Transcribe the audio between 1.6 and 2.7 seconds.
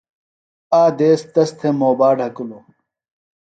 موبا ڈھکِلو۔